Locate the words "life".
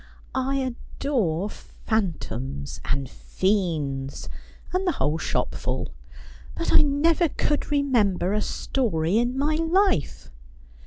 9.57-10.31